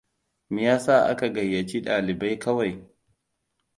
[0.53, 2.73] Meyasa aka gayyaci dalibai kawai?